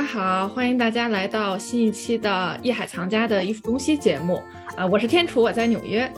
[0.00, 4.42] 家好，欢迎大家来到新一期的《艺海藏家的艺术东西》节目。
[4.74, 6.10] 啊，我是天楚，我在纽约。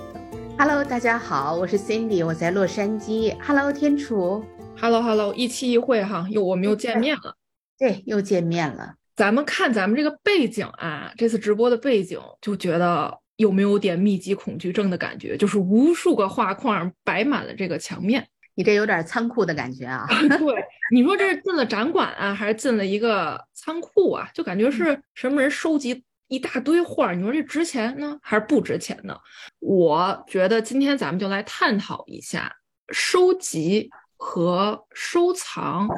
[0.56, 3.36] Hello，大家好，我是 Cindy，我在洛杉矶。
[3.44, 4.44] Hello，天楚。
[4.80, 7.34] Hello，Hello，一期一会哈，又我们又见面了。
[7.76, 8.94] 对，又见面了。
[9.16, 15.36] 咱们看咱们这个背景啊，这次直播的背景，就觉得有没有点密集恐惧症的感觉？
[15.36, 18.28] 就是无数个画框摆满了这个墙面。
[18.54, 20.06] 你这有点仓库的感觉啊！
[20.38, 24.28] 对，你说这是 进了展馆啊，还是进了一个仓库啊？
[24.34, 27.12] 就感觉是什么人收集一大堆画？
[27.12, 29.16] 你说这值钱呢，还是不值钱呢？
[29.60, 32.54] 我觉得今天咱们就来探讨一下
[32.92, 35.88] 收集和收藏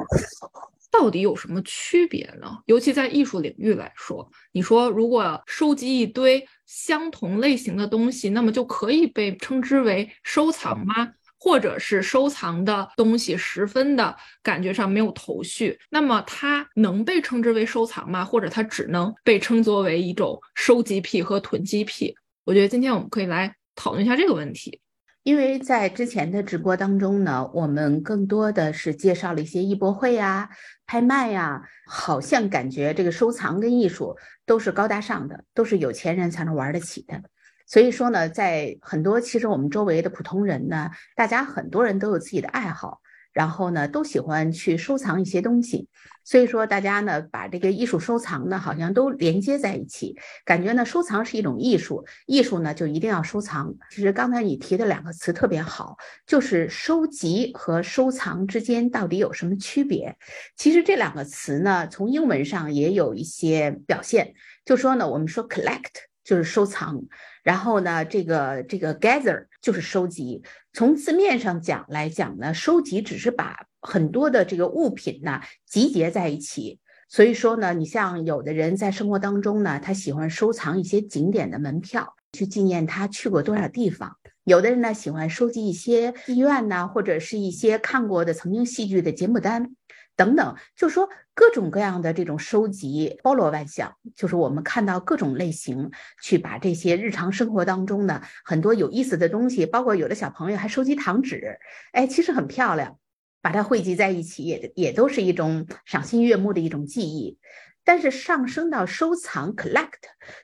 [0.89, 2.59] 到底有什么区别呢？
[2.67, 11.11] 尤其在艺术领域来说，你说如果收集一堆相同类型的东西，那么就可以被称之为收藏吗？
[11.39, 18.25] 或者是收藏的东西十分的感觉上没有头绪，那么它能被称之为收藏吗？
[18.25, 22.15] 或者它只能被称作为一种收集癖和囤积癖？
[22.45, 24.81] 我觉得今天我们可以来讨论一下这个问题。
[25.23, 30.47] 因为在之前的直播当中呢，我们更多的是介绍了一些艺博会呀、
[30.85, 37.19] 拍卖呀，好像感觉这个收藏跟艺术都是高大上的，都是有钱人才能玩得起的。
[37.65, 43.01] 所以说呢，在很多其实我们周围的普通人呢，大家很多人都有自己的爱好，
[43.33, 45.87] 然后呢都喜欢去收藏一些东西。
[46.27, 53.75] 所以说大家呢把这个艺术收藏呢好像都连接在一起，感觉呢收藏是一种艺术，艺术呢就一定要收藏。
[53.91, 60.17] 其实刚才你提的两个词特别好，就是收集和收藏之间到底有什么区别？
[60.55, 64.33] 其实这两个词呢从英文上也有一些表现，
[64.65, 65.93] 就说呢我们说 collect
[66.25, 67.01] 就是收藏。
[67.43, 70.43] 然后呢，这个这个 gather 就是收集。
[70.73, 76.79] 从字面上讲来讲呢，收集只是把很多的这个物品呢集结在一起。
[77.07, 84.17] 所以说呢，你像有的人在生活当中呢，他喜欢收藏一些景点的门票，去纪念他去过多少地方。
[84.43, 89.75] 有的人呢喜欢收集一些戏院呐，或者是一些看过的曾经戏剧的节目单。
[90.17, 95.91] 等等，就说各种各样的这种收集包罗万象，就是我们看到各种类型，
[96.21, 101.59] 去把这些日常生活当中的很多有意思的东西，包括有的小朋友还收集糖纸，
[101.91, 102.97] 哎，其实很漂亮，
[103.41, 107.37] 把它汇集在一起，也也都是一种赏心悦目的一种记忆。
[107.83, 109.91] 但是上升到收藏 （collect），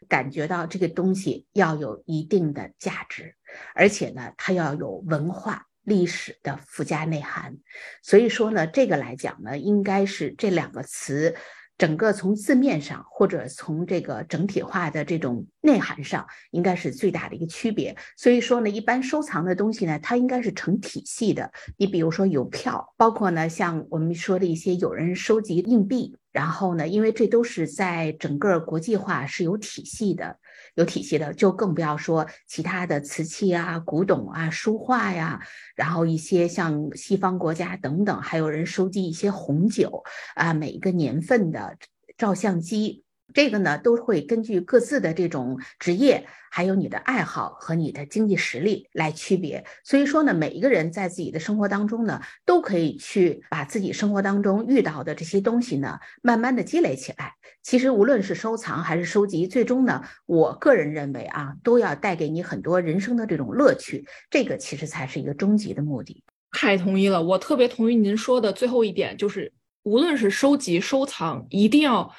[0.08, 3.34] 感觉到这个东西要有一定的价值，
[3.74, 5.66] 而且呢，它要有文化。
[5.84, 7.58] 历史的附加内涵，
[8.04, 11.36] 所以说呢，这个来讲呢，应该是这两个词，
[11.78, 17.98] 整个从字面上或者从这个整体化的这种内涵上，应该是最大的一个区别。
[18.16, 21.52] 所以说呢，一般收藏的东西呢，它应该是成体系的。
[21.78, 30.38] 你比如说邮票，包括呢，像我们说的一些有人收集硬币，然后呢，因为这都是在整个国际化是有体系的。
[30.76, 35.42] 有体系的，就更不要说其他的瓷器啊、古董啊、书画呀，
[35.76, 40.04] 然后一些像西方国家等等，还有人收集一些红酒
[40.36, 41.78] 啊，每一个年份的
[42.18, 43.04] 照相机。
[43.34, 49.66] 这个呢，都会根据各自的这种职业，还有你的爱好和你的经济实力来区别。
[49.84, 57.34] 所以说呢，每一个人在自己的生活当中呢，都可以去把自己生活当中遇到的这些东西呢，慢慢的积累起来。
[57.64, 64.06] 其实无论是收藏还是收集，最终呢，我个人认为啊，都要带给你很多人生的这种乐趣。
[64.30, 66.24] 这个其实才是一个终极的目的。
[66.52, 69.54] 太同意了，我特别同意您说的最后一点，就是
[69.84, 72.12] 无论是收集、收藏，一定要。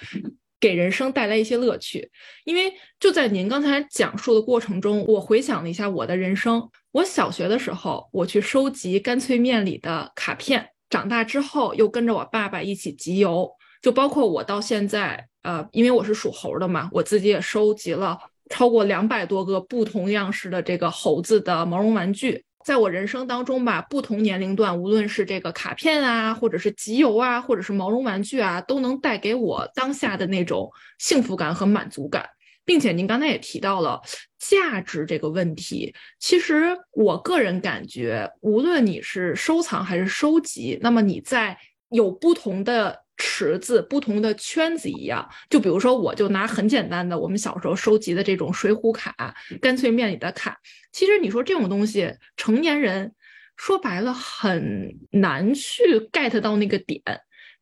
[0.63, 2.09] 给人生带来一些乐趣，
[2.45, 6.71] 因为就在您刚才讲述的过程中，我回想了一下我的人生。
[6.93, 13.51] 我小学的时候，我去收集干脆面里的卡片；长大之后，又跟着我爸爸一起集邮。
[13.83, 18.17] 就包括我到现在，呃，因为我是属猴的嘛，我自己也收集了
[18.49, 22.45] 超过两百多个不同样式的这个猴子的毛绒玩具。
[22.65, 32.29] 在我人生当中吧，不同年龄段，无论是这个卡片啊，或者是集邮啊，或者是毛绒玩具啊，都能带给我当下的那种幸福感和满足感，
[32.65, 34.01] 并且您刚才也提到了
[34.39, 35.95] 价值这个问题。
[36.19, 41.59] 其实我个人感觉，无论你是收藏还是收集，那么你在
[41.91, 43.02] 有不同的。
[43.25, 49.15] 池子不同的圈子一样，就比如说，我就拿很简单的我们小时候收集的这种水浒卡、
[49.61, 50.59] 干脆面里的卡。
[50.91, 53.15] 其实你说这种东西，成年人
[53.57, 57.01] 说白了很难去 get 到那个点，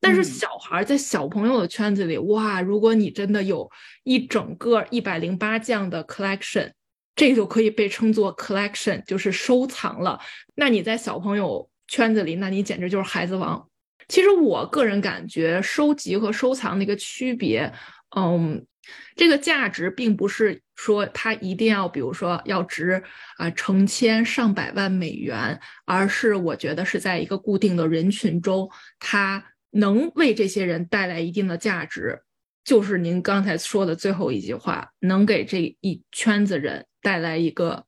[0.00, 3.70] 但是小孩在小朋友的圈子里，哇，如果你真的有
[4.04, 6.72] 一整个一百零八将的 collection，
[7.14, 10.18] 这就可以被称作 collection，就是收藏了。
[10.54, 13.69] 那你在小朋友圈子里，那你简直就是孩子王。
[14.10, 17.72] 其实我个人感觉，收集和收藏的一个区别，
[18.16, 18.66] 嗯，
[19.14, 23.00] 这个价值并不是说它一定要，比如说要值
[23.36, 28.68] 啊成千上百万美元，而是我觉得是在一个固定的人群中，
[28.98, 32.20] 它能为这些人带来一定的价值。
[32.64, 37.86] 就是您刚才说的最后一句话，能给这一圈子人带来一个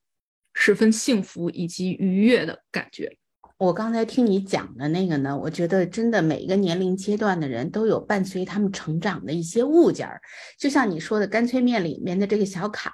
[0.54, 3.19] 十分幸福以及愉悦的感觉。
[3.62, 10.20] 我刚才听你讲的那个呢，我觉得真的每一个年龄阶段的人都有伴随他们成长的一些物件儿，
[10.59, 12.93] 就像你说的干脆面里面的这个小卡。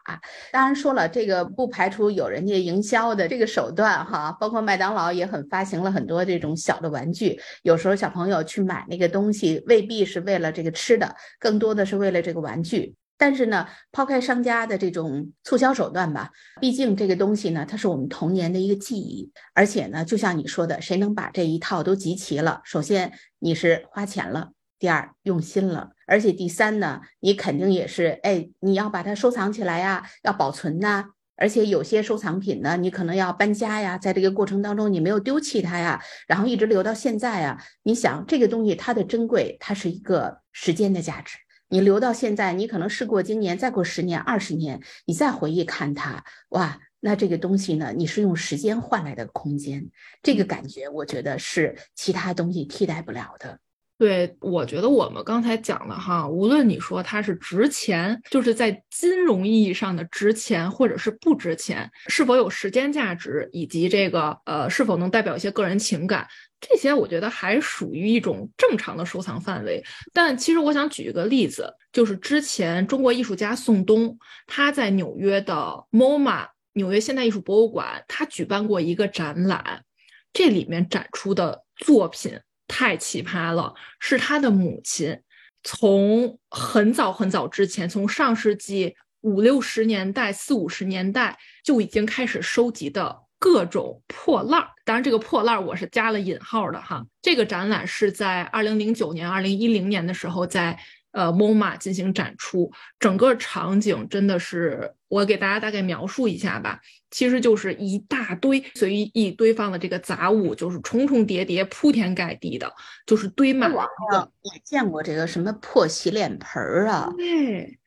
[0.53, 7.41] 当然说了，这个不排除有人家营销的这个手段哈，包括麦当劳也很发行了很多这种小的玩具。
[7.62, 12.94] 有时候小朋友去买那个东西，未必是为了这个吃的，更多的是为了这个玩具。
[13.19, 16.31] 但是呢，抛开商家的这种促销手段吧，
[16.61, 19.31] 毕竟这个东西呢，它是我们童年的一个记忆。
[19.55, 22.62] 而且呢，就像你说的，谁能把这一套都集齐了？
[22.65, 31.06] 首先你是花钱了，第二用心了，而且第三呢，你肯定也是哎，你要把它收藏起来呀，要保存呐。
[31.41, 37.61] 而且有些收藏品呢，你可能要搬家呀，在这个过程当中你没有丢弃它呀，然后一直留到现在啊。
[37.82, 41.37] 你想这个东西它的珍贵，它是一个时间的价值。
[41.69, 47.93] 你留到现在，你可能事过今年，再过十年、二十年，你再回忆看它，哇，那这个东西呢？
[47.97, 49.88] 你是用时间换来的空间，
[50.23, 53.59] 这个感觉，我觉得是其他东西替代不了的。
[53.99, 66.29] 对，我觉得我们刚才讲了哈，无论你说它是值钱，就是在金融意义上的值钱，或者是不值钱，是否有时间价值，以及这个呃，是否能代表一些个人情感。
[66.60, 75.55] 这些我觉得还属于一种正常的收藏范围，但其实我想举一个例子，就是之前中国艺术家宋冬，他在纽约的
[75.93, 79.84] MoMA 纽约现代艺术博物馆，他举办过一个展览，
[80.32, 85.20] 这里面展出的作品太奇葩了，是他的母亲
[85.62, 93.27] 从很早很早之前，从上世纪五六十年代、四五十年代就已经开始收集的。
[93.38, 97.06] 各种破烂儿，当然这个破烂儿我是加了引号的哈。
[97.23, 100.79] 这个展览是在二零零九年、二零一零年的时候在
[101.12, 106.81] 呃 MoMA 进行展出，整个场景真的是我给大家大概描述一下吧，
[107.11, 112.73] 其实就是一大堆随意堆放的这个杂物，就是重重叠叠、铺天盖地的，
[113.06, 113.70] 就是堆满。
[113.70, 113.88] 了。
[114.12, 117.79] 我也见过这个什么破洗脸盆儿啊，对，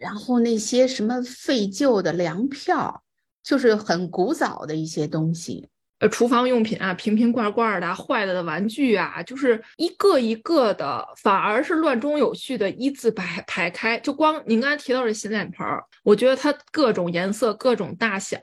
[0.00, 3.03] 然后那些什么废旧的粮票。
[3.44, 5.68] 就是很古早的一些东西，
[6.00, 13.98] 呃，厨房用品啊，瓶瓶罐罐的，坏了的玩具啊，就是一个一个的，反而是乱中有序的一字排排开。
[14.00, 18.38] 就光您刚才提到这洗脸盆儿，我觉得它各种颜色、各种大小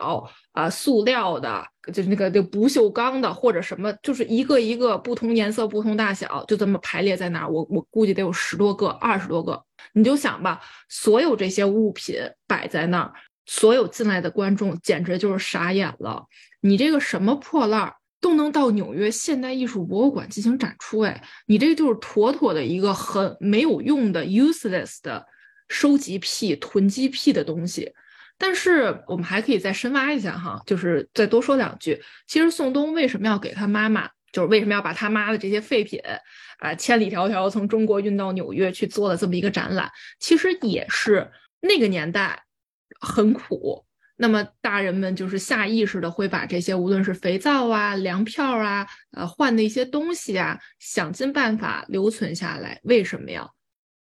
[0.53, 7.49] 啊，塑料的，就是那个那不锈钢的或者什么，就是一个一个不同颜色、不同大小，就这么排列在那儿。
[7.49, 9.61] 我我估计得有十多个、二十多个。
[9.93, 12.15] 你就想吧，所有这些物品
[12.47, 13.11] 摆在那儿。
[13.53, 16.25] 所有进来的观众简直就是傻眼了！
[16.61, 21.01] 你这个什么破烂儿都能到纽约现代艺术博物馆进行展出？
[21.01, 25.25] 哎，你这就是妥妥的一个很没有用的 useless 的
[25.67, 27.91] 收集癖、囤积癖的东西。
[28.37, 32.01] 但是我们还可以再深挖一下哈，就是再多说两句。
[32.27, 35.99] 其实宋冬为什么要给他妈妈，就是为什么要把他妈的这些废品
[36.59, 39.91] 啊千里迢迢从中国运到纽约去做了这么一个展览？
[40.21, 41.29] 其实也是
[41.59, 42.45] 那个年代。
[42.99, 43.85] 很苦，
[44.17, 52.79] 那么大人们就是下意识的会把这些无论是肥皂啊、粮票啊、呃换的一些东西啊，想尽办法留存下来。
[52.83, 53.49] 为什么呀？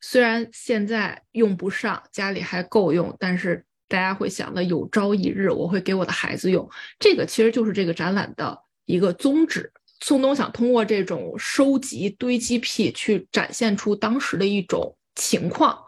[0.01, 6.67] 虽然现在用不上，家里还够用，但是大家会想的有朝一日我会给我的孩子用。
[6.97, 9.71] 这个其实就是这个展览的一个宗旨。
[9.99, 15.79] 宋冬想通过这种收集堆积癖去展现出当时的一种情况。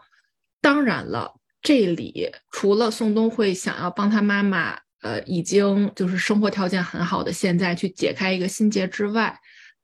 [0.60, 1.39] 当然了。
[1.62, 9.38] 这里除了宋冬会想要帮他妈妈，呃，已经就是生活条件很好的现在去解开一个心结之外，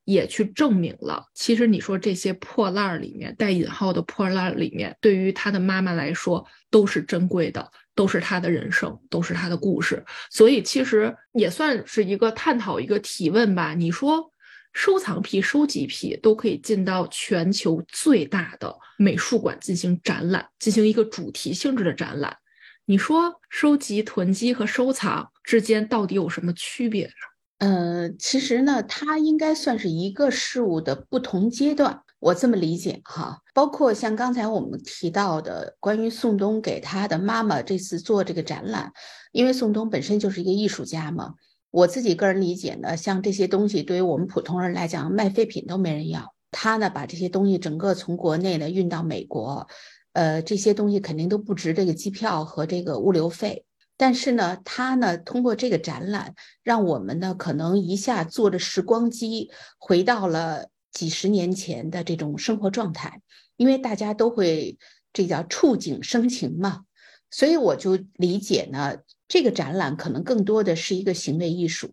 [0.05, 13.75] 也去证明了，其实你说这些破烂儿里面带引号的破烂儿里面，对于他的妈妈来说都是珍贵的，都是他的人生，都是他的故事，所以其实也算是一个探讨一个提问吧。
[13.75, 14.33] 你说。
[14.77, 22.37] 收藏癖、收集癖都可以进到全球最大的美术馆进行展览，进行一个主题性质的展览。
[22.85, 27.11] 你说收集、囤积和收藏之间到底有什么区别呢？
[27.57, 33.39] 呃，其实呢，它应该算是一个事物的不同阶段，我这么理解哈。
[33.55, 38.93] 包括像刚才我们提到的，关于宋冬给他的妈妈这次做这个展览，
[39.33, 41.33] 因为宋冬本身就是一个艺术家嘛。
[41.77, 46.35] 我自己个人理解呢，像这些东西对于我们普通人来讲，卖废品都没人要。
[46.51, 49.69] 他呢把这些东西整个从国内呢运到美国，
[50.15, 53.67] 呃，这些东西肯定都不值这个机票和这个物流费。
[53.99, 63.21] 但是呢，他呢通过这个展览，让我们呢可能一下坐着时光机回到了几十年前的这种生活状态，
[63.59, 64.79] 因为大家都会
[65.13, 66.85] 这叫触景生情嘛。
[67.31, 68.97] 所以我就理解呢，
[69.29, 71.91] 这个展览可能更多的是一个行为艺术。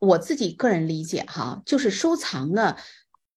[0.00, 2.76] 我自己个人理解哈，就是收藏呢，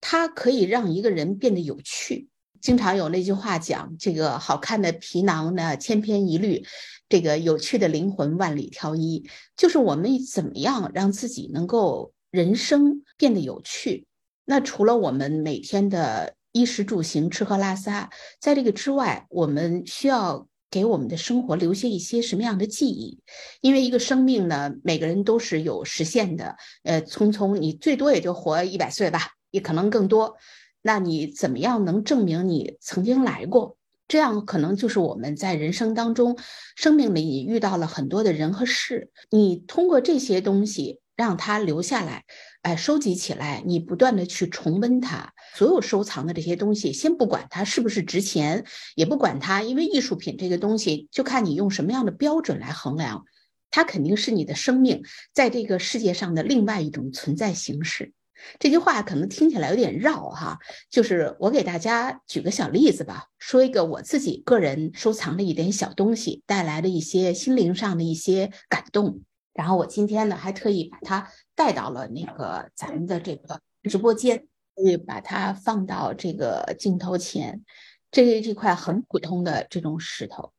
[0.01, 2.29] 它可以让一个人变得有趣。
[2.59, 6.65] 经常有那句话讲，这个好看的皮囊呢千篇一律，
[7.07, 9.29] 这个有趣的灵魂万里挑一。
[9.55, 14.07] 就是我们怎么样让自己能够人生变得有趣？
[14.45, 18.09] 那除了我们每天的衣食住行、吃喝拉撒，
[18.41, 20.47] 在这个之外，我们需要。
[20.69, 23.19] 给我们的生活留下一些什么样的记忆？
[23.61, 26.55] 因为一个生命呢，每个人都是有实现的。
[26.83, 30.35] 呃，匆匆，你最多也就活一百岁吧，也可能更多。
[30.81, 33.77] 那你怎么样能证明你曾经来过？
[34.07, 36.37] 这样可能就是我们在人生当中，
[36.77, 42.23] 生命里遇到了很多的人和事，你通过这些东西让它留下来。
[42.67, 45.31] 哎，收集起来，你不断的去重温它。
[45.55, 53.23] 所有收藏的这些东西，先不管它是不是值钱，也不管它，因为艺术品这个东西，就看你用什么样的标准来衡量。
[53.71, 55.01] 它肯定是你的生命
[55.33, 58.11] 在这个世界上的另外一种存在形式。
[58.59, 60.59] 这句话可能听起来有点绕哈，
[60.91, 69.21] 就是我给大家举个小例子吧，说一个我自己个人收藏的一点小东西带来的一些心灵上的一些感动。
[69.57, 73.59] 然后我今天呢，还特意把它带到了那个咱们的这个
[73.89, 74.45] 直播间，
[74.75, 77.63] 所以把它放到这个镜头前。
[78.11, 80.53] 这是一块很普通的这种石头，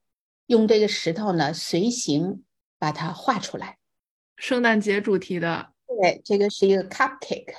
[0.46, 2.42] 用这个石头呢随形
[2.76, 3.78] 把它画出来。
[4.36, 7.54] 圣诞节主题的，对，这个是一个 cupcake。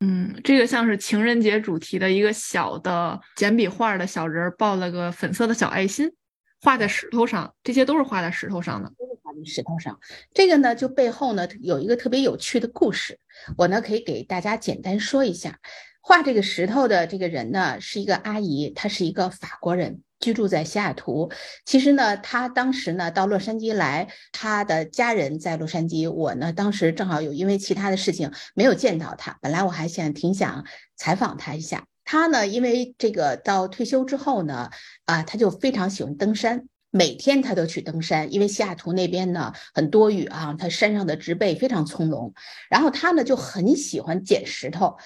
[0.00, 6.12] 嗯，这个像是情人节主题的一个小的简笔画的小人儿，抱了个粉色的小爱心。
[6.62, 9.98] 画在石头上，这些都是画在石头上的，都是画在石头上。
[10.32, 13.18] 这个呢，就背后呢有一个特别有趣的故事，
[13.56, 15.58] 我呢可以给大家简单说一下。
[16.00, 21.30] 画这个石头的这个人呢，是一个阿姨，她是一个法国人，居住在西雅图。
[21.64, 26.10] 其实呢，她当时呢到洛杉矶来，她的家人在洛杉矶。
[26.10, 30.64] 我呢当时正好有因为其他的事情没有见到她，本来我还想挺想
[30.96, 31.86] 采访她一下。
[32.04, 34.70] 他呢，因为这个到退休之后呢，
[35.04, 38.32] 啊，他就非常喜欢登山，每天他都去登山。
[38.32, 42.32] 因为西雅图那边呢很多雨啊，他山上的植被非常葱茏。
[42.68, 44.96] 然后他呢就很喜欢捡石头，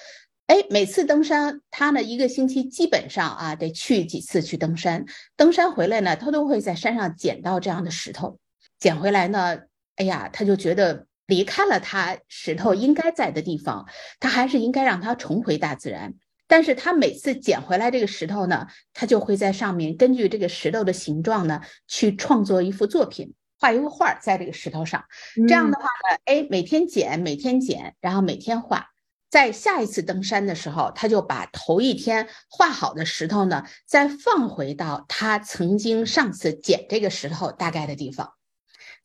[0.47, 5.05] 哎，每次登山，他呢一个星期基本上啊得去几次去登山。
[5.35, 8.39] 登山回来呢，他都会在山上捡到这样的石头，
[8.79, 9.59] 捡回来呢，
[9.95, 13.85] 哎呀，他就觉得离开了他石头应该在的地方，
[14.19, 16.15] 他还是应该让它重回大自然。
[16.47, 25.03] 但是他每次捡回来这个石头呢，他就会在上面根据这个石头的形状呢，去创作一幅作品，画一幅画在这个石头上。
[25.47, 28.87] 这样的话呢，哎，每天捡，每天捡，然后每天画。
[29.29, 38.36] 在下一次登山的时候，他就把头一天画好的石头呢，再放回到他曾经上次捡这个石头大概的地方。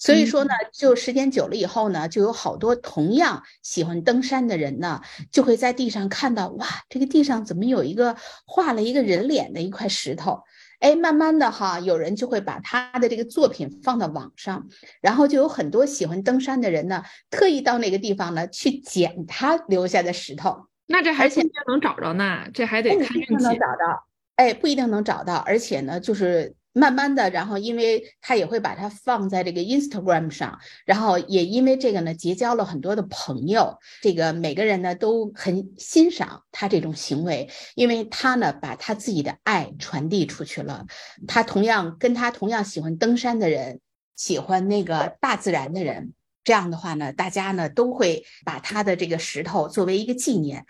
[0.02, 10.42] 所以说呢，就时间久了以后呢，就有好多同样喜欢登山的人呢，就会在地上看到，哇，这个地上怎么有一个画了一个人脸的一块石头？
[10.80, 14.66] 哎，慢慢的哈，有人就会把他的这个作品放到网上，
[15.00, 20.66] 然后就有很多喜欢登山的人呢，特意到那个地方呢去捡他留下的石头。
[20.86, 23.44] 那这还不一定能找着呢，这还得看运气。
[23.44, 24.04] 能找到，
[24.34, 26.56] 哎，不一定能找到，而且呢，就是。
[26.74, 33.78] 慢慢的，然后因为他也会把它放在这个 Instagram 上，然后也因为这个呢，结交了很多的朋友。
[34.00, 40.86] 这个每个人呢都很欣赏他这种行为，因为他呢把他自己的爱传递出去了。
[41.26, 43.80] 他同样跟他同样喜欢登山的人，
[44.16, 50.64] 喜欢那个大自然的人，这样的话呢，大家呢都会把他的这个石头作为一个纪念。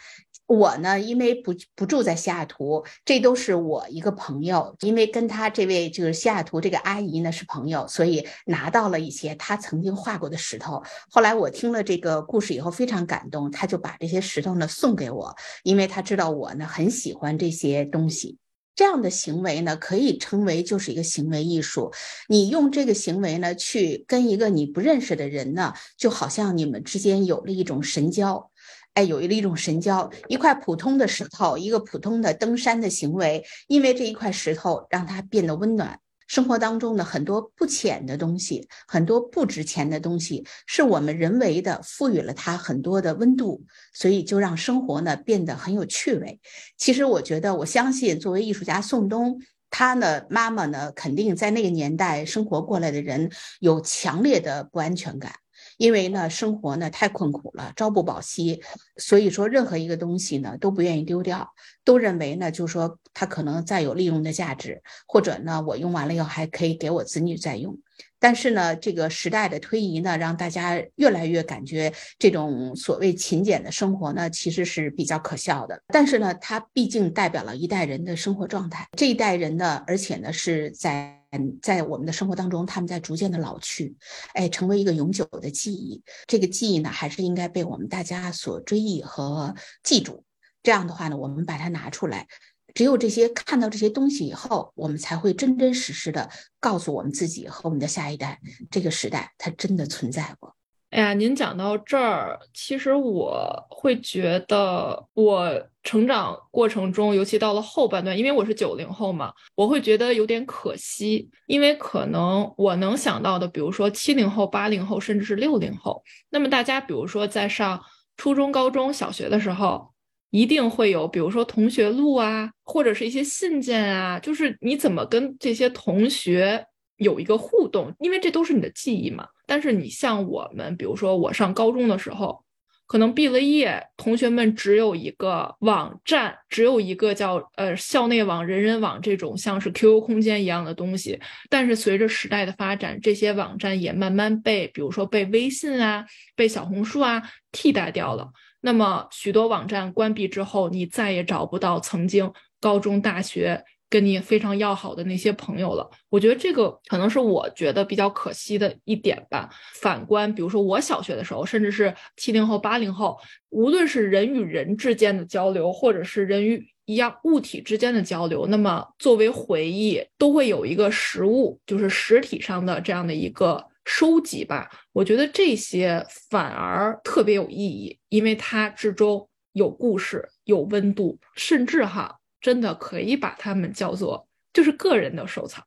[0.47, 10.83] 我呢，因为不不住在西雅图，这都是我一个朋友，因为跟他这位就是西雅图这个阿姨呢是朋友，所以拿到了一些他曾经画过的石头。
[11.11, 18.39] 后来我听了这个故事以后非常感动，他就把这些石头呢送给我，因为他知道我呢很喜欢这些东西。
[18.75, 21.93] 这样的行为呢，可以称为就是一个行为艺术。
[22.29, 28.51] 你用这个行为呢去跟一个你不认识的人呢，就好像你们之间有了一种神交。
[28.95, 46.39] 哎，有了一种神交，一块普通的石头，一个普通的登山的行为，因为这一块石头让它变得温暖，生活当中的很多不浅的东西，很多不值钱的东西，是我们人为的赋予了它很多的温度，所以就让生活呢变得很有趣味。
[46.77, 53.31] 其实我觉得，我相信作为艺术家宋冬，他呢妈妈呢肯定在那个年代生活过来的人
[53.61, 55.33] 有强烈的不安全感。
[55.79, 58.63] 因为呢，生活呢太困苦了，朝不保夕，
[58.97, 61.53] 所以说任何一个东西呢都不愿意丢掉，
[61.85, 67.79] 都认为呢，就说它可能再有利用的价值，或者呢，我用完了以后还可以给我子女再用。
[68.23, 75.83] 但是呢，这个时代的推移呢，让大家越来越感觉这种所谓勤俭的生活呢，其实是比较可笑的。
[75.89, 78.87] 但是呢，它毕竟代表了一代人的生活状态。
[78.97, 81.21] 这一代人呢，而且呢，是在
[81.61, 83.97] 在我们的生活当中，他们在逐渐的老去，
[84.35, 86.01] 哎，成为一个永久的记忆。
[86.29, 89.53] 这个记忆呢，还是应该被我们大家所追忆和
[89.83, 90.25] 记住。
[90.63, 92.29] 这样的话呢，我们把它拿出来。
[92.75, 100.55] 只有这些看到这些东西以后，我们才会真真实实的告诉我们自己和我们的下一代，这个时代它真的存在过。
[100.91, 117.83] 哎呀，您讲到这儿，其实我会觉得，我成长过程中，尤其到了后半段，因为我是九零后嘛，我会觉得有点可惜，因为可能我能想到的，比如说七零后、八零后，甚至是六零后，那么大家比如说在上
[118.17, 119.92] 初中、高中小学的时候。
[120.33, 129.29] 一定会有，比如说同学录啊，或者是一些信件啊，就是你怎么跟这些同学有一个互动，因为这都是你的记忆嘛。
[129.47, 132.43] 但是你像我们，比如说我上高中的时候，
[132.87, 141.21] 可能毕了业，同学们只有一个网站，只有一个叫呃校内网、人人网这种像是 QQ 空间一样的东西。
[141.51, 148.31] 但是随着时代的发展，这些网站也慢慢被，比如说被微信啊、被小红书啊替代掉了。
[148.65, 155.91] 那么许多网站关闭之后，你再也找不到曾经高中、大学跟你非常要好的那些朋友了。
[156.09, 159.51] 我觉得这个可能是我觉得比较可惜的一点吧。
[159.75, 163.19] 反观，比如说我小学的时候，甚至是七零后、八零后，
[163.51, 173.72] 无论是人与人之间的交流，或者是人与一样物体之间的交流，那么作为回忆，都会有一个实物，就是实体上的这样的一个。
[173.85, 185.65] 收集吧，我觉得这些反而特别有意义，因为它之中有故事、有温度，甚至哈，真的可以把它们叫做就是个人的收藏。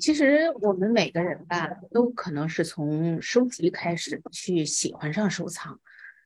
[0.00, 5.78] 其实我们每个人吧，都可能是从收集开始去喜欢上收藏，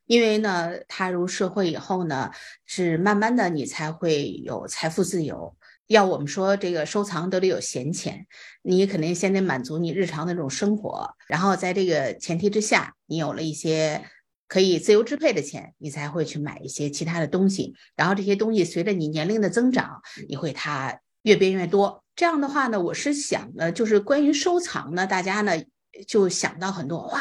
[0.07, 2.31] 因为呢，踏入社会以后呢，
[2.65, 5.57] 是慢慢的你才会有财富自由。
[5.93, 8.27] 要我们说这个收藏都得有闲钱，
[8.63, 14.03] 你肯定先得满足你日常的这种生活，然后在这个前提之下，你有了一些
[14.49, 22.03] 可以自由支配的钱，你才会去买一些其他的东西，然后这些东西随着你年龄的增长，你会它越变越多。
[22.17, 25.63] 这样的话呢，我是想呢，就是关于收藏呢，大家呢。
[26.07, 27.21] 就想到很多哇，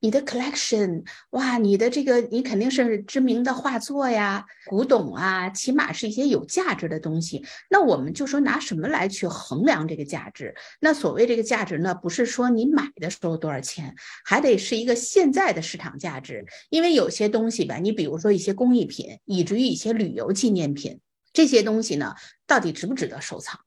[0.00, 7.44] 你的 collection 哇，你的这个你肯定是知名的画作呀、古董啊，起码是一些有价值的东西。
[7.70, 10.54] 那我们就说拿什么来去衡量这个价值？
[10.80, 16.44] 那所谓这个价值呢，不是说你买的时候多少钱，还得是一个现在的市场价值。
[16.70, 21.00] 因为有些东西吧，你比如说一些工艺品，以至于一些旅游纪念品，
[21.32, 22.14] 这些东西呢，
[22.46, 23.60] 到底值不值得收藏？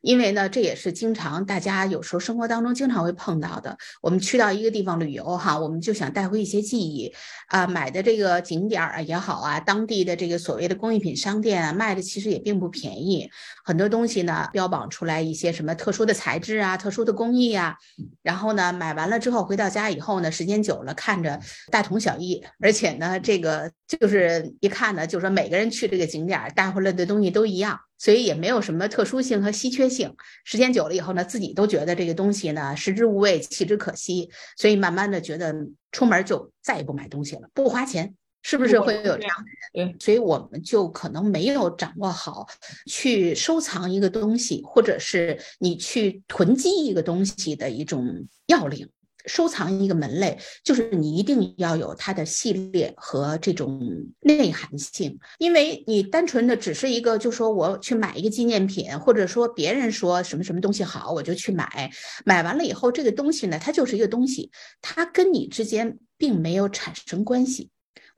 [0.00, 3.76] 因为呢，这也是经常大家有时候生活当中经常会碰到的。
[4.00, 7.12] 我们去到一个地方旅游哈，我们就想带回一些记忆
[7.48, 13.30] 啊，买的这个景点儿也好啊，当地的这个所谓的工艺品商店啊，卖的其实也并不便宜。
[13.64, 17.76] 很多东西呢，标榜出来一些什么特殊的材质啊、特殊的工艺啊，
[18.22, 21.38] 然后呢，买完了之后回到家以后呢，时间久了看着
[21.70, 27.78] 大同小异，而且呢，这个就是一看呢，就是说每个人去这个景点带回来的东西都一样。
[28.00, 35.54] 所以也没有什么特殊性和稀缺性，时间久了以后呢，自己都觉得这个东西呢食之无味，弃之可惜，所以慢慢的觉得
[35.92, 39.36] 出门就再也不买东西了，不花钱，是不是会有这样
[39.74, 39.96] 的人？
[40.00, 42.48] 所以我们就可能没有掌握好
[42.86, 48.88] 去收藏一个东西，或者是你去囤积一个东西的一种要领。
[49.26, 53.80] 收藏一个门类，就是你一定要有它的系列和这种
[54.20, 61.90] 内涵性，因为你单纯的只是一个，就说我去买一个纪念品，或者说别人说什么什么东西好，我就去买，
[62.24, 67.70] 买完了以后，这个东西呢，它就是一个东西，它跟你之间并没有产生关系。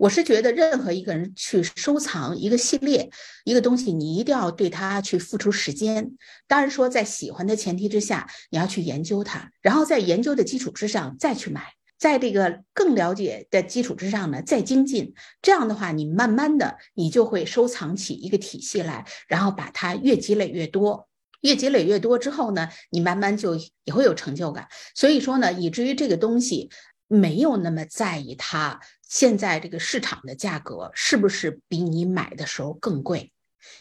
[0.03, 3.09] 我是觉得，任何一个人去收藏一个系列、
[3.45, 6.17] 一个东西，你一定要对它去付出时间。
[6.49, 15.15] 当然说，在喜欢的前提之下，你要去研究它，然后在研究的基础之上再去买，在这个更了解的基础之上呢，再精进。
[15.41, 21.09] 这样的话，你慢慢的，你就会收藏起一个体系来，然后把它越积累越多。
[21.43, 24.67] 越积累越多之后呢，你慢慢就也会有成就感。
[24.97, 26.71] 所以说呢，以至于这个东西
[27.07, 28.81] 没有那么在意它
[29.13, 33.31] 现在这个市场的价格是不是比你买的时候更贵。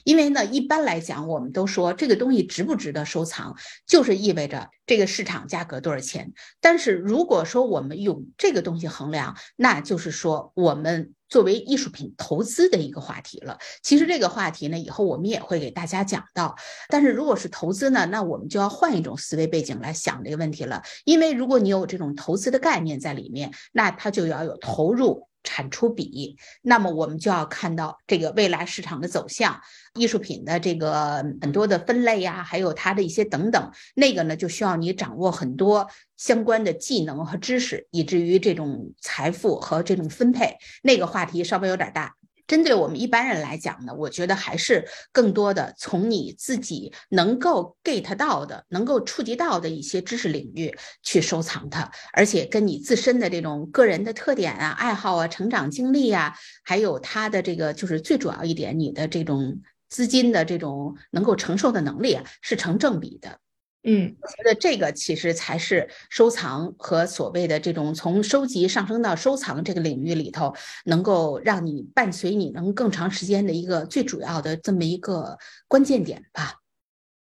[0.04, 3.56] 因为呢，一般来讲，我们都说这个东西值不值得收藏，
[3.88, 6.34] 就是意味着这个市场价格多少钱。
[6.60, 13.58] 但是如果说我们用这个东西衡量，那就是说我们作为艺术品投资的一个话题了。
[13.82, 16.56] 其实这个话题呢，以后我们也会给大家讲到。
[16.90, 20.84] 但是如果是投资呢，那我们就要换一种思维背景来想这个问题了。
[21.06, 25.31] 因为如果你有这种投资的概念在里面，那它就要有投入。
[25.44, 29.60] 产出比，那么我们就要看到这个未来市场的走向，
[29.96, 42.16] 艺术品的这个很多的分类呀，还有它的一些等等，那个呢就需要你掌握很多相关的技能和知识，以至于这种财富和这种分配，那个话题稍微有点大。
[42.52, 63.40] 针对我们一般人来讲呢，我觉得还是更多的从你自己能够 get 到的、能够触及到的一些知识领域去收藏它，而且跟你自身的这种个人的特点啊、爱好啊、成长经历啊，还有它的这个就是最主要一点，你的这种资金的这种能够承受的能力啊，是成正比的。
[63.84, 70.54] 嗯，我觉得这个其实才是收藏和所谓的这种从收集上升到收藏这个领域里头，
[70.86, 76.60] 能够让你伴随你能更长时间的一个最主要的这么一个关键点吧。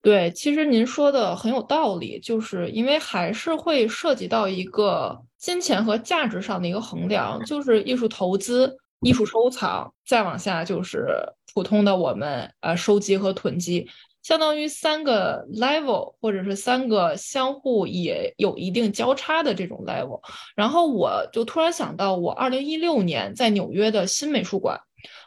[0.00, 11.08] 对，其实您说的很有道理，就是因为还是会涉及到一个金钱和价值上的一个衡量，就是艺术投资、艺术收藏，再往下就是
[11.52, 13.88] 普通的我们呃收集和囤积。
[14.24, 20.20] 相当于三个 level，或者是三个相互也有一定交叉的这种 level。
[20.56, 24.80] 然后我就突然想到，我二零一六年在纽约的新美术馆，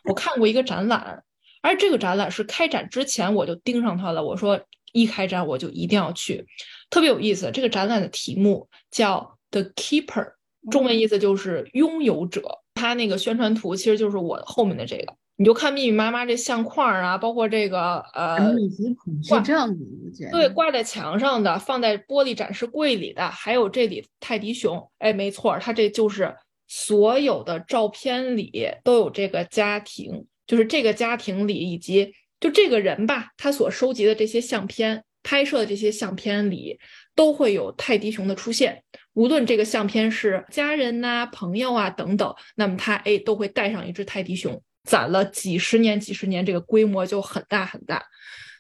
[0.03, 1.23] 我看过一个展览，
[1.61, 4.25] 而这个展览是开展之前我就盯上它了。
[4.25, 4.59] 我说
[4.93, 6.47] 一开展我就一定要去，
[6.89, 7.51] 特别有意思。
[7.51, 10.31] 这个展览的题目叫 The Keeper，
[10.71, 12.41] 中文意思就是拥有者。
[12.73, 15.13] 它那个宣传图其实就是我后面的这个。
[15.39, 26.35] 你就看密密麻麻这相框啊，包括这个呃，密集恐惧症，我觉得对，挂在墙上的，放在玻璃展示柜里的，还有这里泰迪熊，哎，没错，它这就是
[26.67, 28.51] 所有的照片里
[28.83, 36.79] 都有这个家庭，就是这个家庭里以及就这个人吧，他所收集的这些相片、拍摄的这些相片里
[37.13, 44.59] 都会有泰迪熊的出现，无论这个相片是家人呐、朋友啊等等，那么他哎都会带上一只泰迪熊。
[44.87, 48.03] 攒了几十年，几十年，这个规模就很大很大。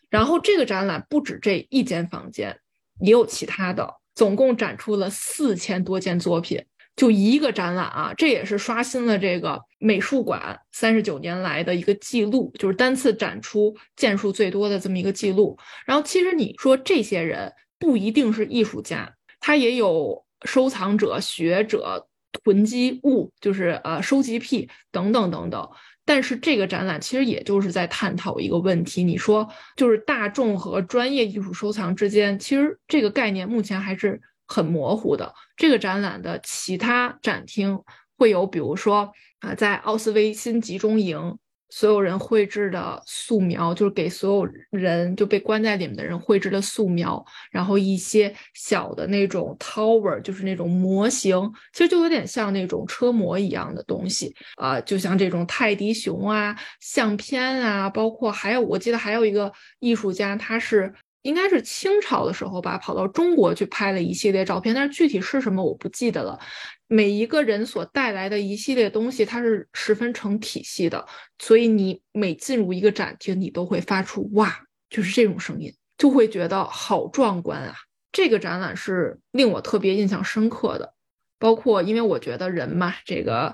[0.09, 2.59] 然后这个展览不止这一间房间，
[2.99, 6.63] 也有其他的，总共展出了四千多件作品，
[6.95, 15.57] 就一个展览啊，这也是刷新了这个美术馆三十九年来的一个记录，就是单次展出件数最多的这么一个记录。
[15.85, 25.69] 然后其实你说这些人不一定是艺术家，他也有收藏者、学者、囤积物，就是呃收集癖等等等等。
[26.07, 35.33] 但是这个展览其实也就是在探讨一个问题，你说就是大众和专业艺术收藏之间，其实这个概念目前还是很模糊的。
[35.57, 37.77] 这个展览的其他展厅
[38.17, 41.37] 会有，比如说啊，在奥斯威辛集中营。
[41.69, 60.93] 所有人绘制的素描，就是给所有人就被关在里面的人绘制的素描，然后一些小的那种 tower，就是那种模型，其实就有点像那种车模一样的东西啊，就像这种泰迪熊啊、相片啊，包括还有我记得还有一个艺术家，他是。
[61.27, 66.39] 应该是清朝的时候吧，跑到中国去拍了一系列照片，但是具体是什么我不记得了。
[66.87, 71.05] 每一个人所带来的一系列东西，它是十分成体系的，
[71.37, 74.57] 所以你每进入一个展厅，你都会发出哇，
[74.89, 77.75] 就是这种声音，就会觉得好壮观啊！
[78.13, 80.93] 这个展览是令我特别印象深刻的，
[81.37, 83.53] 包括因为我觉得人嘛，这个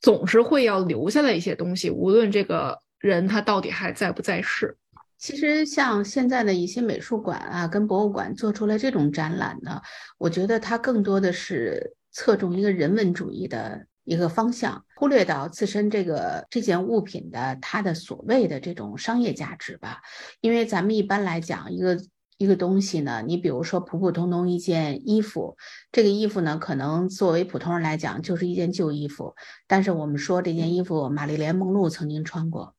[0.00, 4.74] 总是会要留下来一些东西，无论这个人他到底还在不在世。
[5.24, 9.80] 其实像现在的一些美术馆啊，跟博物馆做出来这种展览呢，
[10.18, 20.02] 我觉得它更多的是侧重一个人文主义的一个方向，忽略到自身这个这件物品的它的所谓的这种商业价值吧。
[20.42, 21.98] 因为咱们一般来讲，一个
[22.36, 25.56] 一个东西呢，你比如说普普通通一件衣服，
[25.90, 29.34] 这个衣服呢，可能作为普通人来讲就是一件旧衣服，
[29.66, 32.73] 但是我们说这件衣服玛丽莲梦露曾经穿过。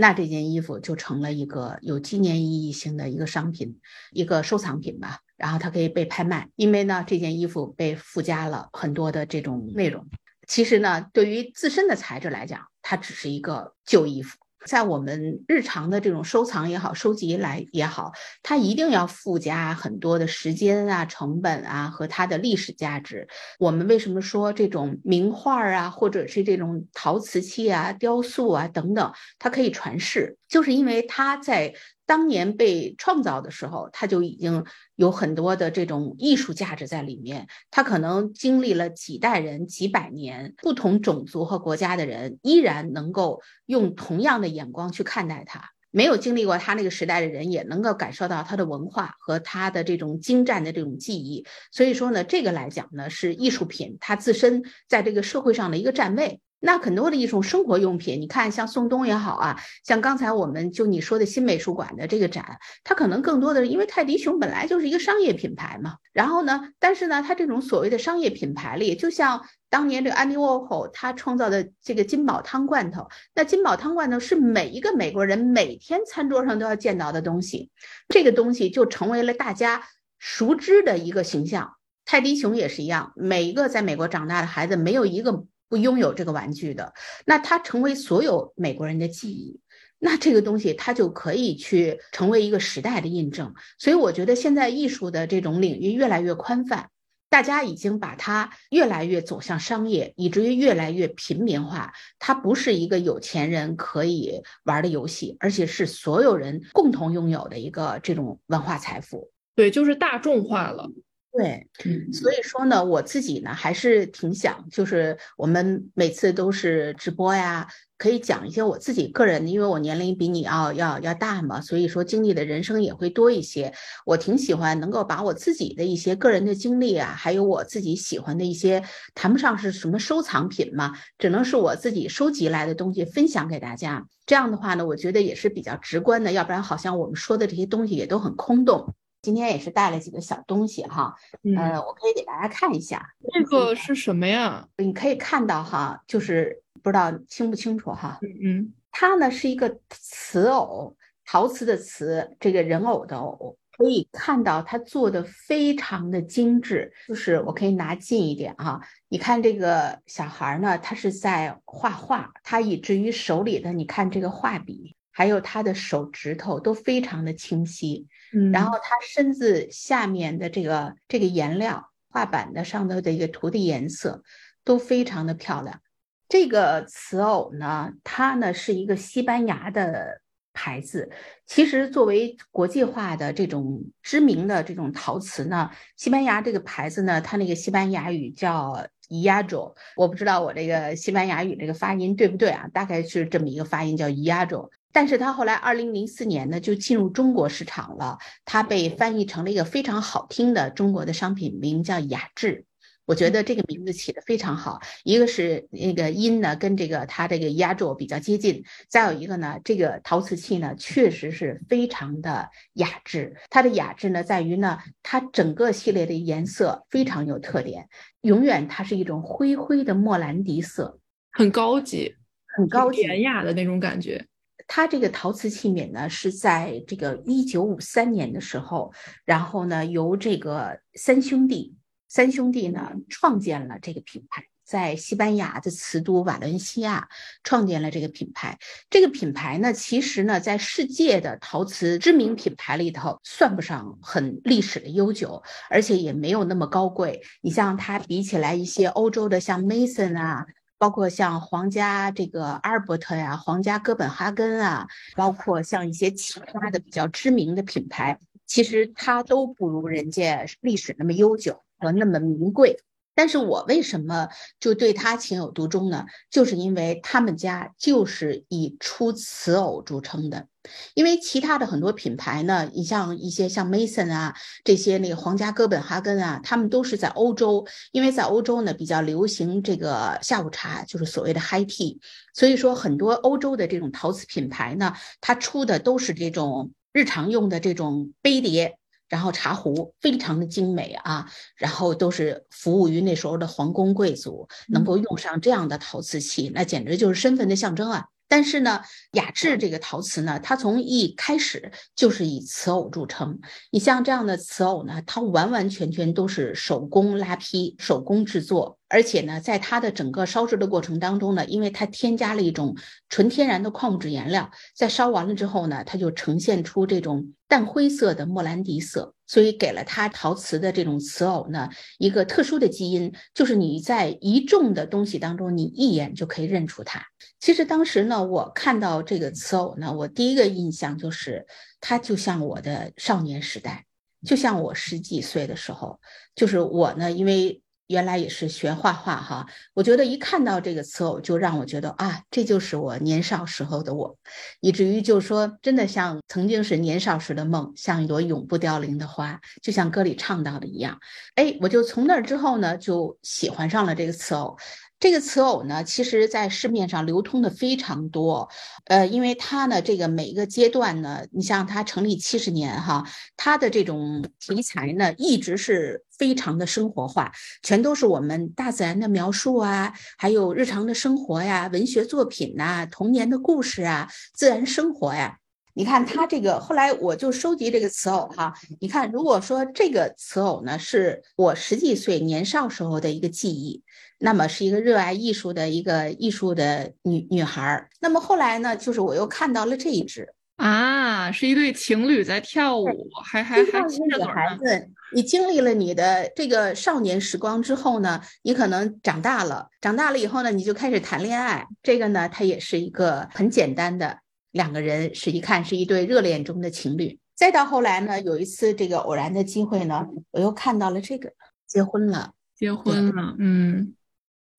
[0.00, 3.78] 那这件衣服就成了一个有纪念意义性的一个商品，
[4.12, 5.18] 一个收藏品吧。
[5.36, 10.08] 然后它可以被拍卖，因为呢，这件衣服被附加了很多的这种内容。
[10.48, 23.26] 其实呢，对于自身的材质来讲，它只是一个旧衣服，在我们日常的这种收藏也好、收集来也好，它一定要附加很多的时间啊、成本啊和它的历史价值。
[23.58, 31.74] 我们为什么说这种名画啊，或者是这种陶瓷器啊、雕塑啊等等，它可以传世，就是因为它在。
[32.10, 34.64] 当年被创造的时候，它就已经
[34.96, 37.46] 有很多的这种艺术价值在里面。
[37.70, 45.70] 它可能经历了几代人、几百年，不同种族和国家的人依然能够用同样的眼光去看待它。
[45.92, 51.46] 没有经历过他那个时代的人，也能够感受到他的文化和他的这种精湛的这种技艺。
[51.70, 56.40] 所以说呢，这个来讲呢，是艺术品它自身在这个社会上的一个站位。
[56.60, 77.70] 那很多的一种生活用品，你看像宋冬也好啊，像刚才我们就你说的新美术馆的这个展，它可能更多的因为泰迪熊本来就是一个商业品牌嘛，然后呢，但是呢，它这种所谓的商业品牌里，就像当年这个安迪沃霍他创造的这个金宝汤罐头，那金宝汤罐头是每一个美国人每天餐桌上都要见到的东西，
[78.08, 79.84] 这个东西就成为了大家
[80.18, 81.72] 熟知的一个形象。
[82.04, 85.46] 泰迪熊也是一样，每一个在美国长大的孩子没有一个。
[85.70, 86.92] 不拥有这个玩具的，
[87.24, 89.60] 那它成为所有美国人的记忆，
[90.00, 93.54] 那这个东西它就可以去成为一个时代的印证。
[93.78, 96.90] 所以我觉得现在艺术的这种领域越来越宽泛，
[97.28, 101.92] 大家已经把它越来越走向商业，以至于越来越平民化。
[102.18, 109.30] 它不是一个有钱人可以玩的游戏，而且是所有人共同拥有的一个这种文化财富。
[109.54, 110.90] 对，就是大众化了。
[111.32, 111.68] 对，
[112.12, 123.72] 所以说呢，我自己呢还是挺想，就是我们每次都是直播呀，可以讲一些我自己个人的，因为我年龄比你要要要大嘛，所以说经历的人生也会多一些。
[124.04, 128.82] 我挺喜欢能够把我自己的一些个人的经历啊，还有我自己喜欢的一些，
[129.14, 134.04] 谈不上是什么收藏品嘛，只能是我自己收集来的东西分享给大家。
[134.26, 138.94] 这样的话呢，我觉得也是比较直观的，要不然好像我们说的这些东西也都很空洞。
[139.22, 141.14] 今天也是带了几个小东西哈，
[141.56, 144.66] 呃，我可以给大家看一下，这个是什么呀？
[144.78, 164.96] 你可以看到哈，就是不知道清不清楚哈，嗯嗯，它呢是一个瓷偶，陶瓷的瓷，这个人偶的偶，可以看到它做的非常的精致，就是我可以拿近一点哈，你看这个小孩呢，他是在画画，他以至于手里的，你看这个画笔。
[165.10, 174.22] 还有他的手指头都非常的清晰，嗯，然后他身子下面的这个这个颜料画板的上头的一个涂的颜色
[174.64, 175.80] 都非常的漂亮。
[176.28, 180.20] 这个瓷偶呢，它呢是一个西班牙的
[180.52, 181.10] 牌子。
[181.44, 192.66] 其实作为国际化的这种知名的这种陶瓷呢，西班牙这个牌子呢，它那个西班牙语叫 Iado，我不知道我这个西班牙语这个发音对不对啊？
[192.72, 194.70] 大概是这么一个发音叫 Iado。
[194.92, 202.64] 但是它后来二零零四年呢就进入中国市场了，它被翻译成了一个非常好听的中国的商品名叫雅致，
[203.10, 217.88] 我觉得这个名字起的非常好，一个是那个音呢跟这个它这个压轴比较接近，再有一个呢这个陶瓷器呢确实是非常的雅致，它的雅致呢在于呢它整个系列的颜色非常有特点，
[218.20, 221.00] 永远它是一种灰灰的莫兰迪色，
[221.32, 222.14] 很高级，
[222.46, 224.24] 很高级典雅的那种感觉。
[224.68, 228.92] 它这个陶瓷器皿呢，是在这个一九五三年的时候，
[229.24, 231.74] 然后呢，由这个三兄弟，
[232.10, 237.08] 三兄弟呢创建了这个品牌，在西班牙的瓷都瓦伦西亚
[237.44, 238.58] 创建了这个品牌。
[238.90, 247.22] 这个品牌呢，其实呢，在世界的陶瓷知名品牌里头，算不上很历史的悠久，而且也没有那么高贵。
[247.42, 250.44] 你像它比起来，一些欧洲的像 Mason 啊。
[250.78, 262.78] 包括像皇家这个阿尔伯特呀，皇家哥本哈根啊，包括像一些其他的比较知名的品牌，其实它都不如人家历史那么悠久和那么名贵。
[263.12, 264.28] 但是我为什么
[264.60, 266.06] 就对他情有独钟呢？
[266.30, 270.46] 就是因为他们家就是以出瓷偶著称的。
[270.94, 281.98] 因为其他的很多品牌呢，你像一些像 Mason 啊，这些那个皇家哥本哈根啊，他们都是在欧洲，因为在欧洲呢比较流行这个下午茶，就是所谓的 High Tea，
[282.32, 288.78] 所以说很多欧洲的这种陶瓷品牌呢，它出的都是这种日常用的这种杯碟。
[289.10, 298.06] 然后茶壶非常的精美啊，然后都是服务于那时候的皇宫贵族，能够用上这样的陶瓷器，那简直就是身份的象征啊。
[298.30, 298.80] 但是呢，
[299.14, 303.40] 雅致这个陶瓷呢，它从一开始就是以瓷偶著称。
[303.72, 312.76] 你像这样的瓷偶呢，它完完全全都是手工拉坯、手工制作，而且呢，在它的整个烧制的过程当中呢，因为它添加了一种
[313.08, 319.12] 纯天然的矿物质颜料，在烧完了之后呢，它就呈现出这种淡灰色的莫兰迪色。
[319.30, 327.00] 所以给了他陶瓷的这种瓷偶呢一个特殊的基因，就是你在一众的东西当中，你一眼就可以认出它。
[327.38, 331.46] 其实当时呢，我看到这个瓷偶呢，我第一个印象就是
[331.80, 333.86] 它就像我的少年时代，
[334.26, 336.00] 就像我十几岁的时候，
[336.34, 337.62] 就是我呢，因为。
[337.90, 344.16] 原来也是学画画哈，我觉得一看到这个词偶，就让我觉得啊，这就是我年少时候的我，
[344.60, 351.00] 以至于就说，真的像曾经是年少时的梦，像一朵永不凋零的花，就像歌里唱到的一样。
[351.34, 354.56] 哎，我就从那之后呢，就喜欢上了这个词偶。
[355.00, 358.50] 这个瓷偶呢，其实在市面上流通的非常多，
[358.84, 363.02] 呃，因为它呢，这个每一个阶段呢，你像它成立七十年哈，
[363.34, 367.32] 它的这种题材呢，一直是非常的生活化，
[367.62, 375.38] 全都是我们大自然的描述啊，还有日常的生活呀，文学作品呐，童年的故事啊，自然生活呀。
[375.72, 383.82] 你看它这个，后来我就收集这个瓷偶哈，你看，如果说这个瓷偶呢，是我十几岁年少时候的一个记忆。
[384.22, 387.88] 那么是一个热爱艺术的一个艺术的女女孩儿。
[388.00, 392.86] 那么后来呢，就是我又看到了这一只啊，是一对情侣在跳舞，
[393.24, 401.66] 还还还亲着女孩子，你经历了你的这个少年时光之后呢，你可能长大了，长大了以后呢，你就开始谈恋爱。
[401.82, 404.18] 这个呢，它也是一个很简单的
[404.50, 407.18] 两个人，是一看是一对热恋中的情侣。
[407.34, 411.32] 再到后来呢，有一次这个偶然的机会呢，我又看到了这个
[411.66, 413.94] 结婚了，结婚了，嗯。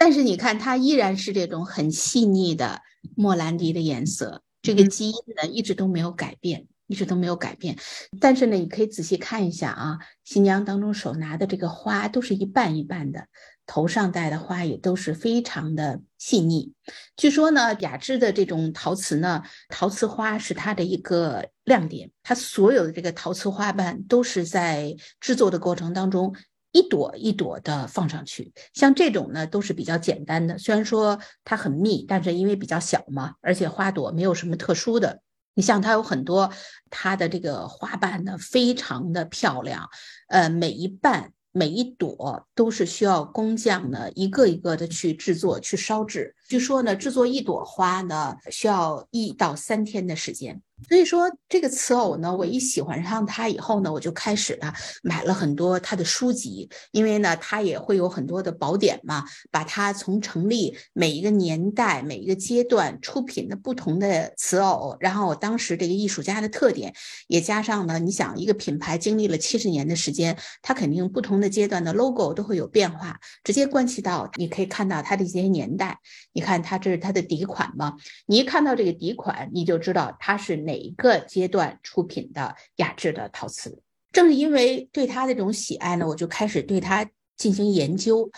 [0.04, 2.82] 但是你看，它依然是这种很细腻的
[3.16, 7.78] 莫兰迪的颜色，这个基因呢一直都没有改变，一直都没有改变。
[8.20, 13.28] 但是呢，你可以仔细看一下啊，新娘当中手拿的这个花都是一瓣一瓣的，
[13.68, 16.74] 头上戴的花也都是非常的细腻。
[17.16, 26.36] 据说呢，雅致的这种陶瓷呢，陶瓷花是它的一个亮点，它所有的这个陶瓷花瓣都是在制作的过程当中。
[26.72, 30.58] 一朵一朵的放上去，像这种呢都是比较简单的。
[30.58, 35.22] 虽然说它很密，但是因为比较小嘛，而且花朵没有什么特殊的。
[35.54, 36.50] 你像它有很多，
[36.90, 39.90] 它的这个花瓣呢非常的漂亮，
[40.30, 46.34] 呃，每一瓣每一朵都是需要工匠呢一个一个的去制作去烧制。
[46.52, 50.62] 据说呢，制作一朵花呢需要一到三天的时间。
[50.90, 66.92] 所以说这个瓷偶呢，我一喜欢上它以后呢，我就开始了买了很多它的书籍，因为呢，它也会有很多的宝典嘛，把它从成立每一个年代、每一个阶段出品的不同的瓷偶，然后我当时这个艺术家的特点，
[67.28, 76.00] 也加上呢，你想一个品牌经历了七十年的时间，它肯定不同的阶段的 logo 都会有变化，直接关系到你可以看到它的一些年代。
[76.34, 80.52] 你看它这是它的底款吗，你一看到这个底款，你就知道它是。
[80.62, 83.82] 哪一个阶段出品的雅致的陶瓷？
[84.12, 88.30] 正是因为对它的这种喜爱呢，我就开始对它进行研究。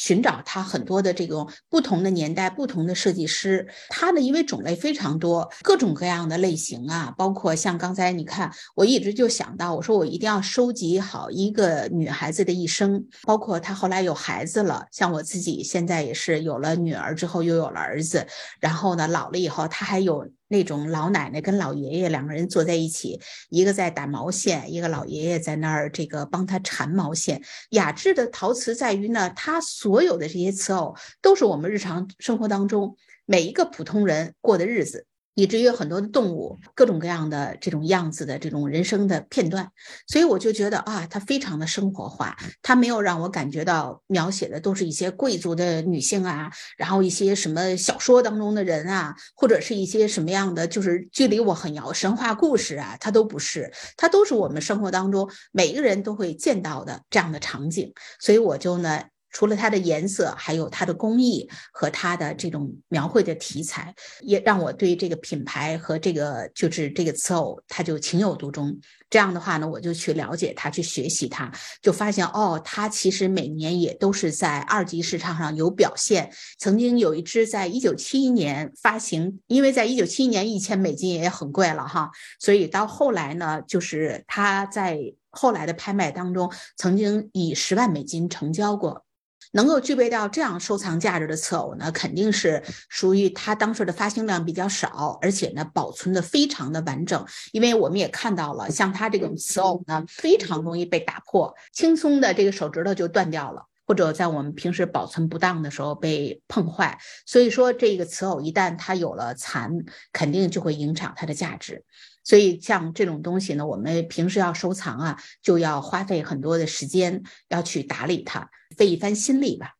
[0.00, 18.26] 寻找它很多的这种不同的年代、不同的设计师，它呢因为种类非常多，各种各样的类型啊，包括像刚才你看，我一直就想到，我说我一定要收集好一个女孩子的一生，包括她后来有孩子了，像我自己现在也是有了女儿之后又有了儿子，
[18.58, 20.26] 然后呢老了以后，她还有。
[20.50, 27.40] 那种老奶奶跟老爷爷两个人坐在一起，一个在打毛线，一个老爷爷在那儿这个帮他缠毛线。
[27.70, 35.06] 雅致的陶瓷在于呢，它所有的这些瓷偶都是我们日常生活当中每一个普通人过的日子。
[35.40, 39.66] 以至于很多的动物，各种各样的这种样子的这种人生的片段，
[40.06, 59.02] 所以我就觉得啊，它非常的生活化，它没有让我感觉到描写的都是一些贵族的女性啊，然后一些什么小说当中的人啊，或者是一些什么样的就是距离我很遥神话故事啊，它都不是，它都是我们生活当中每一个人都会见到的这样的场景，所以我就呢。
[59.30, 68.78] 除了它的颜色，还有它的工艺和它的这种描绘的题材，也让我对这个品牌和这个就是这个瓷偶，它就情有独钟。
[69.08, 71.50] 这样的话呢，我就去了解它，去学习它，
[71.82, 76.30] 就发现哦，它其实每年也都是在二级市场上有表现。
[76.58, 85.00] 曾经有一只在一九七一年发行，因为在一九七一年一千美金也很贵了哈，所以到后来呢，就是它在
[85.30, 89.04] 后来的拍卖当中，曾经以十万美金成交过。
[89.52, 97.24] 能够具备到这样收藏价值的瓷偶呢，肯定是属于它当时的发行量比较少，而且呢保存的非常的完整。
[97.52, 103.69] 因为我们也看到了，像它这种瓷偶呢，非常容易被打破，轻松的这个手指头就断掉了。
[103.90, 109.68] 或者在我们平时保存不当的时候被碰坏，所以说这个瓷偶一旦它有了残，
[110.12, 111.84] 肯定就会影响它的价值。
[112.22, 119.74] 所以像这种东西呢，我们平时要收藏啊，就要花费很多的时间要去打理它，费一番心力吧。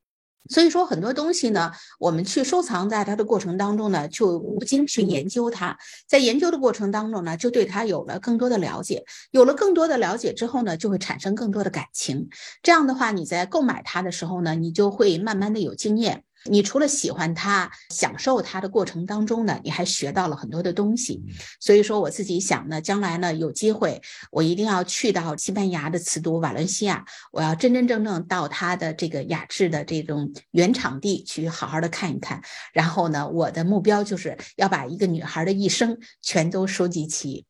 [0.51, 9.05] 所以说很多东西呢，我们去收藏，在它的过程当中呢，就无尽去研究它，在研究的过程当中呢，就对它有了更多的了解。
[9.30, 12.28] 有了更多的了解之后呢，就会产生更多的感情。
[12.62, 16.24] 这样的话，你在购买它的时候呢，你就会慢慢的有经验。
[16.45, 21.22] 你除了喜欢它、享受它的过程当中呢，你还学到了很多的东西。
[21.61, 32.43] 所以说，我自己想呢，将来呢有机会，我一定要去到西班牙的瓷都瓦伦西亚，我要真真正正到它的这个雅致的这种原场地去好好的看一看。
[32.72, 37.45] 然后呢，我的目标就是要把一个女孩的一生全都收集齐。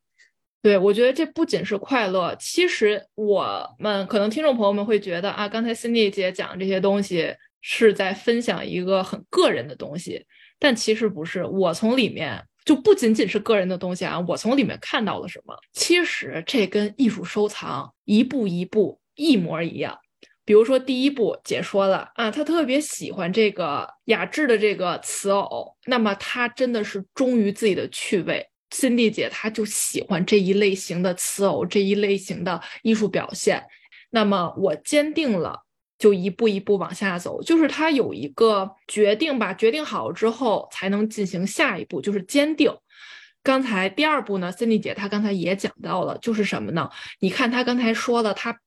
[0.62, 7.34] 对，我觉得这不仅是快乐，其实我们可能听众朋友们会觉得啊，刚才 Cindy 姐讲这些东西。
[7.60, 10.24] 是在分享一个很个人的东西，
[10.58, 11.44] 但其实不是。
[11.44, 15.54] 我从里面就不仅仅是个人的东西啊，我从里面看到了什么？
[15.72, 19.98] 其实这跟艺术收藏一步一步一模一样。
[20.44, 28.48] 比如说第一步，姐说了啊，她特别喜欢这个雅致的这个瓷偶，那么她真的是忠于自己的趣味。
[28.70, 33.64] 辛蒂姐她就喜欢这一类型的瓷偶，这一类型的艺术表现。
[34.10, 35.64] 那么我坚定了。
[36.00, 42.72] 就一步一步往下走，就是他有一个决定吧，决定好之后才能进行下一步，就是坚定。
[43.42, 46.88] 刚才第二步呢，Cindy 姐她刚才也讲到了，就是什么呢？
[47.20, 48.58] 你看她刚才说了，她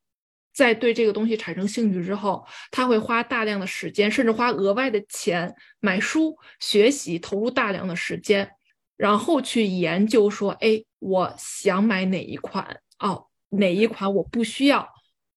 [0.54, 8.48] 在对这个东西产生兴趣之后，他会花大量的时间，甚至花额外的钱买书学习，投入大量的时间，
[8.96, 14.88] 然后去研究说，哎，我想买哪一款哦，哪一款我不需要。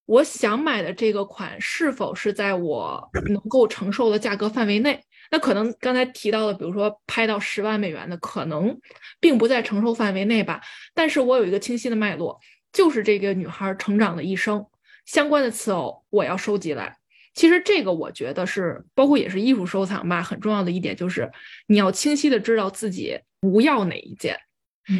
[0.07, 5.03] 我想买的这个款是否是在我能够承受的价格范围内？
[5.31, 8.79] 那可能刚才提到的，比如说拍到十万美元的，可能
[9.19, 10.61] 并不在承受范围内吧。
[10.95, 12.39] 但是我有一个清晰的脉络，
[12.73, 14.65] 就是这个女孩成长的一生
[15.05, 16.97] 相关的瓷偶，我要收集来。
[17.35, 21.29] 其实这个我觉得是，包括也是艺术收藏吧，很重要的一点就是
[21.67, 24.39] 你要清晰的知道自己不要哪一件。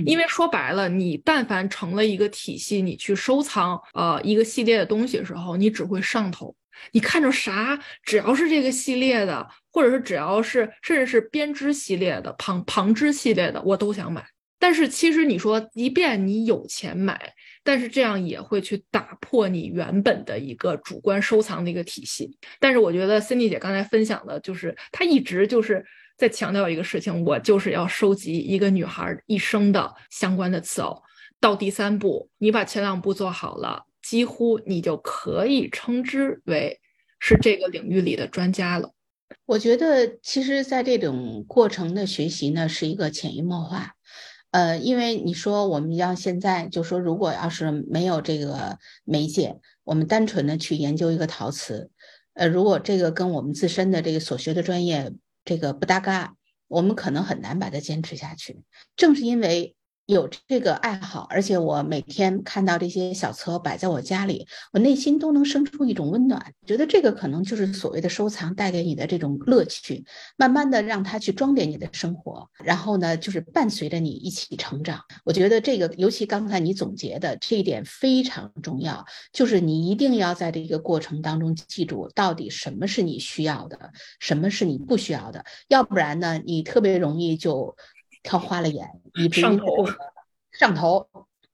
[0.05, 6.55] 因为说白了，你但凡成了一个体系，你去收藏呃一个系列的东西的时候，你只会上头。
[6.93, 14.27] 你看着啥，只要是这个系列的，或者是只要是甚至是编织系列的、旁旁支系列的，我都想买。
[14.59, 17.33] 但是其实你说，即便你有钱买，
[17.63, 22.37] 但是这样也会去打破你原本的一个主观收藏的一个体系。
[22.59, 25.85] 但是我觉得 Cindy 姐刚才分享的，就是她一直就是。
[26.17, 31.03] 再强调一个事情，我就是要收集一个女孩一生的相关的词偶。
[31.39, 36.81] 到第三步，你把前两步做好了，几乎你就可以称之为
[37.21, 38.93] 是这个领域里的专家了。
[39.45, 43.93] 我觉得，其实，在这种过程的学习呢，是一个潜移默化。
[44.53, 51.91] 呃，因为你说我们要现在就说，如果要是没有这个媒介，我们单纯的去研究一个陶瓷，
[52.33, 55.13] 呃，如果这个跟我们自身的这个所学的专业。
[55.47, 56.37] 这个不搭嘎，
[56.69, 58.63] 我们可能很难把它坚持下去。
[58.97, 59.76] 正是因为。
[60.07, 66.55] 有这个爱好，而且我每天看到这些小车摆在我家里，我内心都能生出一种温暖。
[66.65, 70.05] 觉得这个可能就是所谓的收藏带给你的这种乐趣，
[70.37, 75.01] 慢慢的让它去装点你的生活，然后呢，就是伴随着你一起成长。
[75.25, 83.91] 我觉得这个，尤其刚才你总结的这一点非常重要，就是你一定要在这个过程当中记住，到底什么是你需要的，
[84.21, 87.77] 什么是你不需要的，要不然呢，你特别容易就。
[88.27, 89.67] 挑花了眼，以至于上头，
[90.51, 91.07] 上头，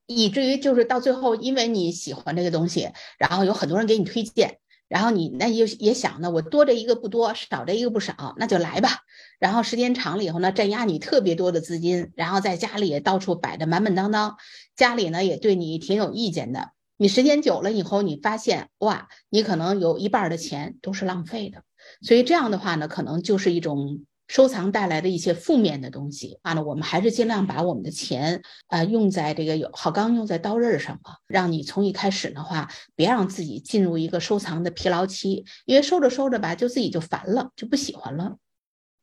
[0.07, 4.57] 以至于就是到最后，因为你喜欢这个东西，然后有很多人给你推荐，
[4.87, 8.89] 然后你那也也想呢，我多这一个不多，少这一个不少，那就来吧。
[9.37, 14.37] 然后时间长了以后呢，占压你特别多的资金，然后在家里也到处摆的满满当当，
[14.75, 16.71] 家里呢也对你挺有意见的。
[16.97, 21.61] 你时间久了以后，你发现哇，你可能有一半的钱都是浪费的。
[22.01, 24.05] 所以这样的话呢，可能就是一种。
[24.27, 38.37] 收藏带来的一些负面的东西啊，那我们还是尽量把我们的钱啊用在这个有好钢用在刀刃上嘛，让你从一开始的话，别让自己进入一个收藏的疲劳期，因为收着收着吧，就自己就烦了，就不喜欢了。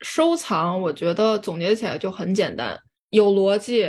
[0.00, 3.86] 收藏，我觉得总结起来就很简单，有逻辑，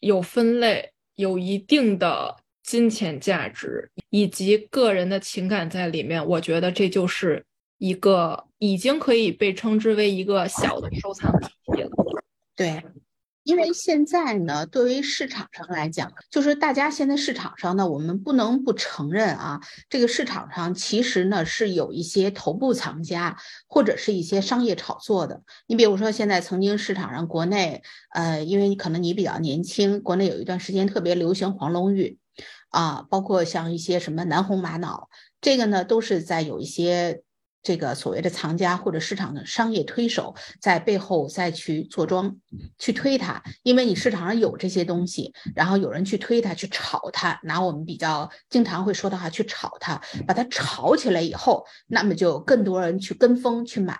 [0.00, 7.44] 有分类，有一定的金钱价值以及个人的情感在里面，我觉得这就是
[7.78, 11.90] 一个已经可以被称之为一个小的收藏体系了。
[12.54, 12.84] 对。
[13.44, 19.58] 因为现在呢，对于市场上来讲，就是大家现在市场上呢，我们不能不承认啊，
[19.88, 25.40] 这个市场上其实呢是有一些头部藏家或者是一些商业炒作的。
[25.66, 32.18] 你比如说，现在曾经市场上国内，呃，因为可能你比较年轻，国内有一段时间特别流行黄龙玉，
[32.68, 35.08] 啊，包括像一些什么南红玛瑙，
[35.40, 37.22] 这个呢都是在有一些。
[37.62, 42.36] 这个所谓的藏家或者市场的商业推手在背后再去坐庄，
[42.78, 53.98] 去推它，因为你市场上有这些东西，然后有人去推它，去炒它，拿我们比较经常会说的话去炒它，把它炒起来以后，那么就更多人去跟风去买。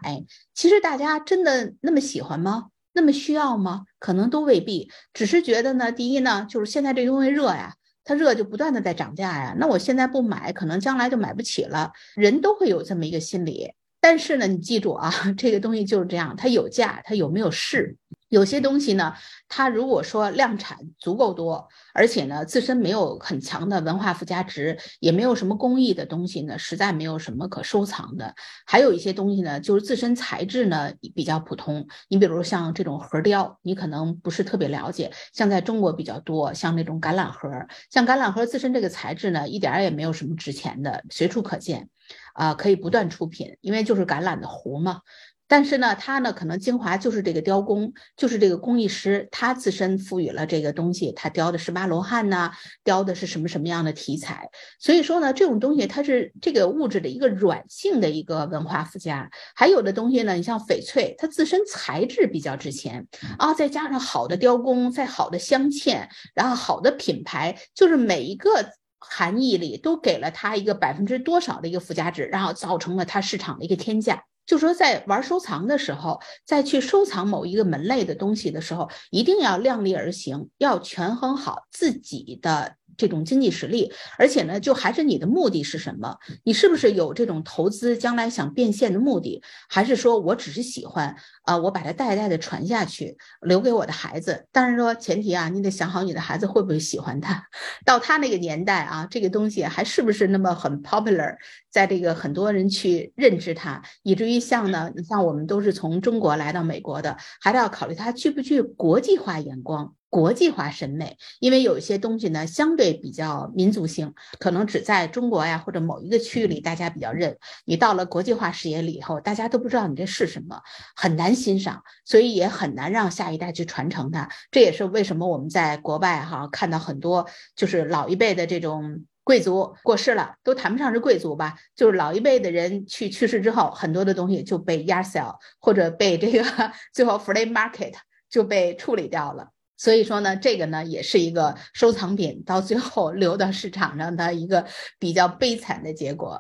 [0.55, 2.69] 其实大家真的那么喜欢吗？
[2.95, 3.85] 那么需要吗？
[3.99, 7.75] 可能都未必，只是觉得呢，第一呢，就是现在这东西热呀。
[8.09, 11.93] 它热就不断的在涨价呀，那我现在不买，可能将来就买不起了。
[12.15, 17.95] 人都会有这么一个心理，但是呢，你记住啊， 这个东西就是这样，它有价，它有没有市？
[18.29, 19.15] 有些东西呢，
[19.49, 28.35] 它如果说量产足够多，而且呢自身没有很强的文化附加值，也没有什么工艺的东西呢，实在没有什么可收藏的。
[28.67, 31.87] 还有一些东西呢，就是自身材质呢比较普通。
[32.09, 37.51] 你比如像这种核雕，你可能不是特别了解，像在中国比较多，像那种橄榄核，
[37.91, 41.89] 像橄榄核自身这个材质呢，一点也没有什么值钱的，随处可见，
[42.35, 45.01] 啊，可以不断出品，因为就是橄榄的核嘛。
[45.49, 52.53] 但是呢，它呢可能精华就是这个雕工，就是这个工艺师，他自身赋予了这个东西，他雕的十八罗汉呐，
[52.85, 54.51] 雕的是什么什么样的题材。
[54.79, 59.31] 所以说呢，这种东西它是这个物质的一个软性的一个文化附加。
[59.55, 63.07] 还有的东西呢，你像翡翠，它自身材质比较值钱
[63.39, 68.51] 啊，再加上好的雕工，再好的镶嵌，然后好的品牌，就是每一个
[68.99, 74.25] 含义里都给了它一个百分之多少的一个附加值，然后造成了它市场的一个天价。
[74.49, 82.78] 就说在玩收藏的时候，在去收藏某一个门类的东西的时候，一定要量力而行，要权衡好自己的。
[82.99, 86.19] 这种经济实力，而且呢，就还是你的目的是什么？
[86.45, 89.43] 你是不是有这种投资将来想变现的目的？
[89.71, 91.57] 还是说我只是喜欢啊？
[91.57, 94.47] 我把它代代的传下去，留给我的孩子。
[94.53, 97.43] 但是说前提啊，你得想好你的孩子会不会喜欢它。
[97.87, 101.37] 到他那个年代啊，这个东西还是不是那么很 popular，
[101.71, 109.95] 在这个很多人去认知它，以至于像呢，你像我们都是从中国来到美国的，还得要考虑它具不具国际化眼光。
[110.11, 117.37] 国际化审美，因为有一些东西呢，相对比较民族性，可能只在中国呀或者某一个区域里大家比较认。
[117.67, 120.63] 你到了国际化视野里以后，大家都不知道你这是什么，
[120.97, 124.29] 很难欣赏，所以也很难让下一代去传承它。
[124.51, 136.43] 这也是为什么我们在国外哈看到很多就是老一辈的这种贵族过世了，都谈不上是贵族吧，就是老一辈的人去去世之后，很多的东西就被 y a r sale 或者被这个
[136.95, 137.93] 最后 flea market
[138.31, 139.51] 就被处理掉了。
[139.79, 144.67] 所以说呢，这个呢也是一个收藏品到最后流到市场上的一个
[144.99, 146.39] 比较悲惨的结果。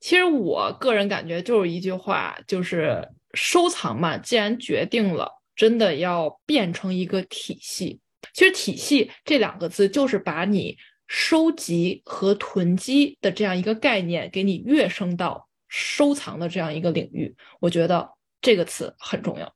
[0.00, 8.00] 其实我个人感觉就是一句话，就是收藏嘛，既然决定了，真的要变成一个体系。
[8.34, 10.76] 其实“体系”这两个字就是把你
[11.06, 17.36] 收集和囤积的这样一个概念给你跃升到收藏的这样一个领域。
[17.60, 18.10] 我觉得
[18.40, 19.54] 这个词很重要。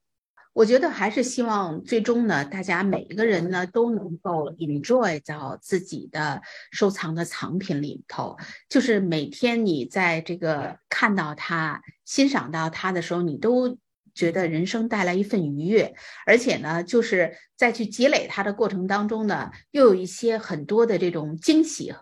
[0.57, 6.41] 我觉得还是希望最终呢，大家每一个人呢都能够 enjoy 到自己的
[6.71, 8.39] 收藏的藏品里头。
[8.67, 13.77] 就是每天你在这个看到它、欣赏到它的时候，你都
[14.15, 15.95] 觉得人生带来一份愉悦。
[16.25, 21.93] 而且呢，就是在去积累它的过程当中呢，又有一些很多的这种惊喜。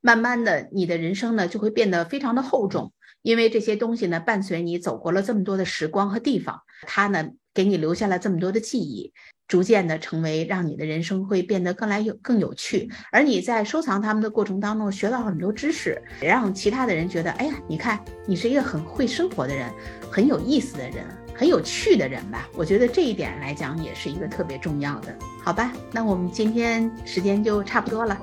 [0.00, 2.92] 慢慢的，你的人生呢就会变得非常的厚重，
[3.22, 7.30] 因为这些东西呢伴随你走过了这么多的时光和地方，它呢。
[7.54, 9.12] 给你留下了这么多的记忆，
[9.46, 12.90] 逐渐的成为让你的人生会变得更来有更有趣。
[13.12, 19.70] 而你在收藏他们的过程当中，学到很多知识，也让其他的人觉得，哎呀，你看你是一个很会生活的人，
[20.10, 22.48] 很有意思的人，很有趣的人吧？
[22.56, 25.72] 我觉得这一点来讲，也是一个特别重要的，好吧？
[25.92, 28.20] 那我们今天时间就差不多了，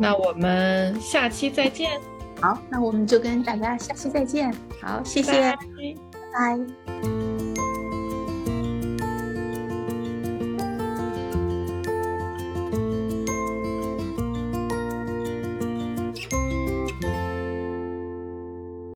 [0.00, 2.00] 那我们下期再见。
[2.40, 4.52] 好，那我们就跟大家下期再见。
[4.82, 5.56] 好，谢谢，拜
[6.34, 7.65] 拜。